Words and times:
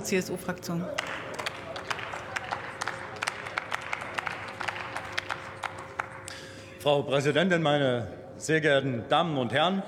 CSU-Fraktion. 0.00 0.86
Frau 6.78 7.02
Präsidentin, 7.02 7.60
meine 7.60 8.08
sehr 8.38 8.62
geehrten 8.62 9.04
Damen 9.10 9.36
und 9.36 9.52
Herren! 9.52 9.82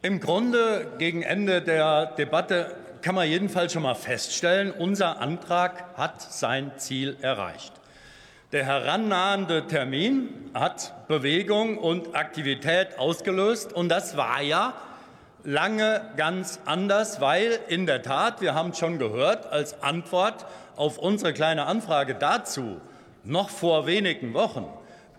Im 0.00 0.18
Grunde 0.18 0.92
gegen 0.96 1.20
Ende 1.20 1.60
der 1.60 2.06
Debatte 2.06 2.74
kann 3.02 3.14
man 3.14 3.28
jedenfalls 3.28 3.74
schon 3.74 3.82
mal 3.82 3.94
feststellen, 3.94 4.72
unser 4.72 5.20
Antrag 5.20 5.98
hat 5.98 6.22
sein 6.22 6.72
Ziel 6.78 7.18
erreicht. 7.20 7.74
Der 8.52 8.64
herannahende 8.64 9.66
Termin 9.66 10.50
hat 10.54 11.06
Bewegung 11.06 11.76
und 11.76 12.16
Aktivität 12.16 12.98
ausgelöst, 12.98 13.74
und 13.74 13.90
das 13.90 14.16
war 14.16 14.40
ja 14.40 14.72
lange 15.44 16.02
ganz 16.16 16.60
anders, 16.64 17.20
weil 17.20 17.58
in 17.68 17.86
der 17.86 18.02
Tat, 18.02 18.40
wir 18.40 18.54
haben 18.54 18.70
es 18.70 18.78
schon 18.78 18.98
gehört, 18.98 19.46
als 19.46 19.82
Antwort 19.82 20.46
auf 20.76 20.98
unsere 20.98 21.32
kleine 21.32 21.66
Anfrage 21.66 22.14
dazu 22.14 22.80
noch 23.24 23.50
vor 23.50 23.86
wenigen 23.86 24.34
Wochen 24.34 24.66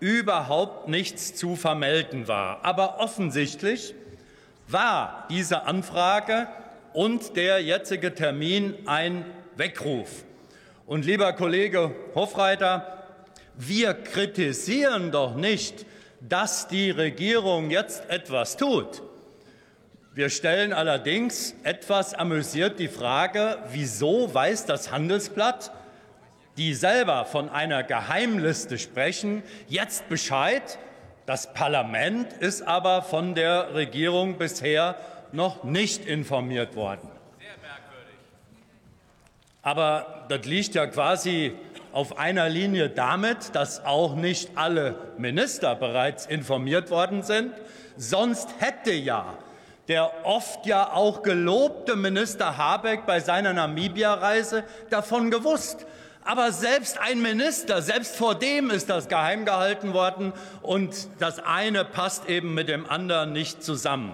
überhaupt 0.00 0.88
nichts 0.88 1.34
zu 1.36 1.54
vermelden 1.54 2.26
war. 2.26 2.64
Aber 2.64 2.98
offensichtlich 2.98 3.94
war 4.66 5.26
diese 5.30 5.64
Anfrage 5.64 6.48
und 6.92 7.36
der 7.36 7.62
jetzige 7.62 8.14
Termin 8.14 8.74
ein 8.86 9.24
Weckruf. 9.56 10.24
Und 10.86 11.04
lieber 11.04 11.32
Kollege 11.34 11.94
Hofreiter, 12.14 13.04
wir 13.56 13.94
kritisieren 13.94 15.12
doch 15.12 15.36
nicht, 15.36 15.86
dass 16.20 16.68
die 16.68 16.90
Regierung 16.90 17.70
jetzt 17.70 18.08
etwas 18.10 18.56
tut. 18.56 19.02
Wir 20.14 20.28
stellen 20.28 20.74
allerdings 20.74 21.54
etwas 21.62 22.12
amüsiert 22.12 22.78
die 22.78 22.88
Frage, 22.88 23.56
wieso 23.70 24.34
weiß 24.34 24.66
das 24.66 24.92
Handelsblatt, 24.92 25.72
die 26.58 26.74
selber 26.74 27.24
von 27.24 27.48
einer 27.48 27.82
Geheimliste 27.82 28.78
sprechen, 28.78 29.42
jetzt 29.68 30.10
Bescheid. 30.10 30.78
Das 31.24 31.54
Parlament 31.54 32.30
ist 32.34 32.60
aber 32.60 33.00
von 33.00 33.34
der 33.34 33.74
Regierung 33.74 34.36
bisher 34.36 34.96
noch 35.32 35.64
nicht 35.64 36.04
informiert 36.04 36.76
worden. 36.76 37.08
Aber 39.62 40.26
das 40.28 40.44
liegt 40.44 40.74
ja 40.74 40.86
quasi 40.88 41.54
auf 41.92 42.18
einer 42.18 42.50
Linie 42.50 42.90
damit, 42.90 43.54
dass 43.54 43.86
auch 43.86 44.14
nicht 44.14 44.58
alle 44.58 44.94
Minister 45.16 45.74
bereits 45.74 46.26
informiert 46.26 46.90
worden 46.90 47.22
sind. 47.22 47.54
Sonst 47.96 48.50
hätte 48.58 48.92
ja 48.92 49.38
der 49.88 50.24
oft 50.24 50.66
ja 50.66 50.92
auch 50.92 51.22
gelobte 51.22 51.96
Minister 51.96 52.56
Habeck 52.56 53.06
bei 53.06 53.20
seiner 53.20 53.52
Namibia-Reise 53.52 54.64
davon 54.90 55.30
gewusst. 55.30 55.86
Aber 56.24 56.52
selbst 56.52 56.98
ein 57.00 57.20
Minister, 57.20 57.82
selbst 57.82 58.14
vor 58.14 58.36
dem 58.36 58.70
ist 58.70 58.88
das 58.88 59.08
geheim 59.08 59.44
gehalten 59.44 59.92
worden 59.92 60.32
und 60.62 61.08
das 61.18 61.40
eine 61.40 61.84
passt 61.84 62.28
eben 62.28 62.54
mit 62.54 62.68
dem 62.68 62.88
anderen 62.88 63.32
nicht 63.32 63.64
zusammen. 63.64 64.12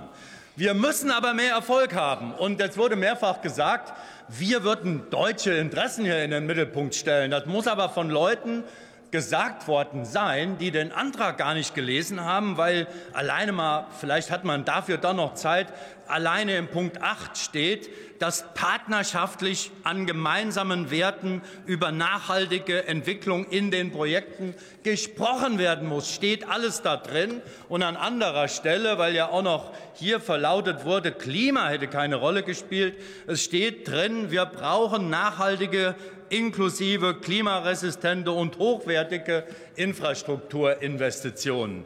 Wir 0.56 0.74
müssen 0.74 1.12
aber 1.12 1.34
mehr 1.34 1.52
Erfolg 1.52 1.94
haben. 1.94 2.32
Und 2.32 2.60
es 2.60 2.76
wurde 2.76 2.96
mehrfach 2.96 3.42
gesagt, 3.42 3.92
wir 4.26 4.64
würden 4.64 5.08
deutsche 5.08 5.52
Interessen 5.52 6.04
hier 6.04 6.24
in 6.24 6.32
den 6.32 6.46
Mittelpunkt 6.46 6.96
stellen. 6.96 7.30
Das 7.30 7.46
muss 7.46 7.68
aber 7.68 7.90
von 7.90 8.10
Leuten 8.10 8.64
gesagt 9.10 9.68
worden 9.68 10.04
sein, 10.04 10.58
die 10.58 10.70
den 10.70 10.92
Antrag 10.92 11.38
gar 11.38 11.54
nicht 11.54 11.74
gelesen 11.74 12.24
haben, 12.24 12.56
weil 12.56 12.86
alleine 13.12 13.52
mal, 13.52 13.86
vielleicht 13.98 14.30
hat 14.30 14.44
man 14.44 14.64
dafür 14.64 14.98
dann 14.98 15.16
noch 15.16 15.34
Zeit, 15.34 15.68
alleine 16.06 16.56
im 16.56 16.68
Punkt 16.68 17.00
8 17.00 17.36
steht, 17.36 17.90
dass 18.20 18.44
partnerschaftlich 18.54 19.70
an 19.84 20.06
gemeinsamen 20.06 20.90
Werten 20.90 21.42
über 21.66 21.92
nachhaltige 21.92 22.86
Entwicklung 22.86 23.46
in 23.46 23.70
den 23.70 23.92
Projekten 23.92 24.54
gesprochen 24.82 25.58
werden 25.58 25.88
muss. 25.88 26.12
Steht 26.12 26.48
alles 26.48 26.82
da 26.82 26.96
drin. 26.96 27.40
Und 27.68 27.82
an 27.82 27.96
anderer 27.96 28.48
Stelle, 28.48 28.98
weil 28.98 29.14
ja 29.14 29.28
auch 29.28 29.42
noch 29.42 29.72
hier 29.94 30.20
verlautet 30.20 30.84
wurde, 30.84 31.12
Klima 31.12 31.68
hätte 31.68 31.88
keine 31.88 32.16
Rolle 32.16 32.42
gespielt, 32.42 32.96
es 33.26 33.44
steht 33.44 33.88
drin, 33.88 34.30
wir 34.30 34.46
brauchen 34.46 35.10
nachhaltige 35.10 35.94
inklusive 36.30 37.14
klimaresistente 37.14 38.32
und 38.32 38.58
hochwertige 38.58 39.44
Infrastrukturinvestitionen. 39.76 41.84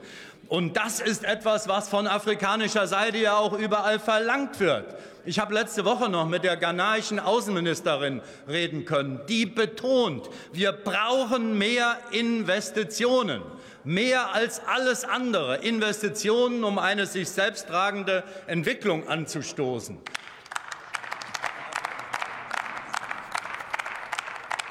Und 0.49 0.77
das 0.77 1.01
ist 1.01 1.25
etwas, 1.25 1.67
was 1.67 1.89
von 1.89 2.07
afrikanischer 2.07 2.87
Seite 2.87 3.17
ja 3.17 3.39
auch 3.39 3.59
überall 3.59 3.99
verlangt 3.99 4.61
wird. 4.61 4.95
Ich 5.25 5.39
habe 5.39 5.55
letzte 5.55 5.85
Woche 5.85 6.11
noch 6.11 6.29
mit 6.29 6.45
der 6.45 6.57
ghanaischen 6.57 7.21
Außenministerin 7.21 8.21
reden 8.49 8.85
können, 8.85 9.21
die 9.29 9.47
betont, 9.47 10.29
wir 10.53 10.73
brauchen 10.73 11.57
mehr 11.57 11.97
Investitionen, 12.11 13.41
mehr 13.85 14.35
als 14.35 14.61
alles 14.67 15.05
andere, 15.05 15.59
Investitionen, 15.59 16.65
um 16.65 16.79
eine 16.79 17.07
sich 17.07 17.31
selbst 17.31 17.69
tragende 17.69 18.25
Entwicklung 18.47 19.09
anzustoßen. 19.09 19.99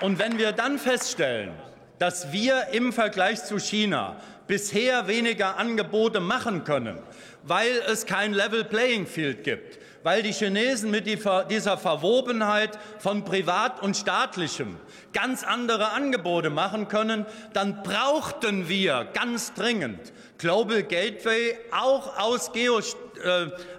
Und 0.02 0.18
wenn 0.18 0.40
wir 0.40 0.52
dann 0.52 0.80
feststellen, 0.80 1.52
dass 2.00 2.32
wir 2.32 2.70
im 2.72 2.92
Vergleich 2.92 3.46
zu 3.46 3.60
China 3.60 4.16
bisher 4.48 5.08
weniger 5.08 5.58
Angebote 5.58 6.20
machen 6.20 6.64
können, 6.64 6.98
weil 7.44 7.72
es 7.88 8.08
kein 8.08 8.34
Level 8.34 8.64
Playing 8.64 9.06
Field 9.06 9.44
gibt, 9.44 9.78
weil 10.04 10.24
die 10.24 10.34
Chinesen 10.34 10.90
mit 10.90 11.06
dieser 11.06 11.78
Verwobenheit 11.78 12.80
von 12.98 13.24
Privat 13.24 13.84
und 13.84 13.96
Staatlichem 13.96 14.78
ganz 15.14 15.44
andere 15.44 15.92
Angebote 15.92 16.50
machen 16.50 16.88
können, 16.88 17.28
dann 17.54 17.84
brauchten 17.84 18.68
wir 18.68 19.08
ganz 19.14 19.54
dringend 19.54 20.12
Global 20.40 20.82
Gateway 20.82 21.56
auch 21.70 22.18
aus, 22.18 22.52
Geo, 22.52 22.80
äh, 22.80 22.84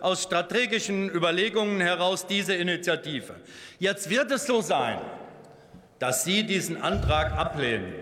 aus 0.01 0.23
strategischen 0.23 1.11
Überlegungen 1.11 1.81
heraus 1.81 2.29
diese 2.29 2.55
Initiative. 2.55 3.35
Jetzt 3.81 4.09
wird 4.09 4.31
es 4.31 4.47
so 4.47 4.61
sein, 4.61 5.01
dass 6.03 6.25
Sie 6.25 6.43
diesen 6.43 6.83
Antrag 6.83 7.39
ablehnen. 7.39 7.95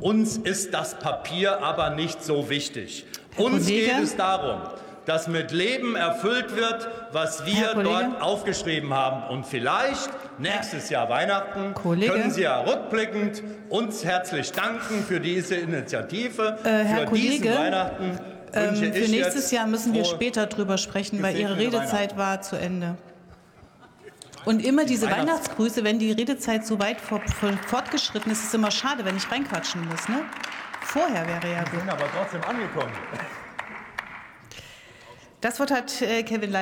Uns 0.00 0.38
ist 0.38 0.74
das 0.74 0.96
Papier 0.98 1.62
aber 1.62 1.90
nicht 1.90 2.20
so 2.20 2.50
wichtig. 2.50 3.06
Uns 3.36 3.68
geht 3.68 3.92
es 4.02 4.16
darum, 4.16 4.60
dass 5.06 5.28
mit 5.28 5.52
Leben 5.52 5.94
erfüllt 5.94 6.56
wird, 6.56 6.88
was 7.12 7.46
wir 7.46 7.80
dort 7.80 8.20
aufgeschrieben 8.20 8.92
haben. 8.92 9.30
Und 9.32 9.46
vielleicht 9.46 10.10
nächstes 10.40 10.90
Jahr 10.90 11.08
Weihnachten 11.08 11.74
Kollege? 11.74 12.12
können 12.12 12.32
Sie 12.32 12.42
ja 12.42 12.60
rückblickend 12.60 13.44
uns 13.68 14.04
herzlich 14.04 14.50
danken 14.50 15.04
für 15.06 15.20
diese 15.20 15.54
Initiative. 15.54 16.58
Äh, 16.64 16.68
Herr 16.68 17.00
für 17.02 17.06
Kollege? 17.06 17.38
diesen 17.38 17.56
Weihnachten. 17.56 18.18
Ähm, 18.52 18.74
für 18.74 19.08
nächstes 19.08 19.52
Jahr 19.52 19.68
müssen 19.68 19.94
wir 19.94 20.04
später 20.04 20.46
drüber 20.46 20.76
sprechen, 20.76 21.22
weil 21.22 21.38
Ihre 21.38 21.56
Redezeit 21.56 22.16
war 22.16 22.42
zu 22.42 22.56
Ende. 22.56 22.96
Und 24.44 24.64
immer 24.64 24.84
diese 24.84 25.10
Weihnachtsgrüße, 25.10 25.84
wenn 25.84 25.98
die 25.98 26.12
Redezeit 26.12 26.66
so 26.66 26.78
weit 26.78 27.00
fortgeschritten 27.00 28.30
ist, 28.30 28.40
ist 28.40 28.48
es 28.48 28.54
immer 28.54 28.70
schade, 28.70 29.04
wenn 29.04 29.16
ich 29.16 29.30
reinquatschen 29.30 29.86
muss. 29.88 30.08
Ne? 30.08 30.22
Vorher 30.82 31.26
wäre 31.26 31.52
ja 31.52 31.64
gut. 31.64 31.72
Ich 31.72 31.80
bin 31.80 31.88
aber 31.88 32.04
trotzdem 32.14 32.42
angekommen. 32.44 32.92
Das 35.40 35.60
Wort 35.60 35.70
hat 35.70 36.00
äh, 36.02 36.22
Kevin 36.22 36.50
Leiter. 36.50 36.52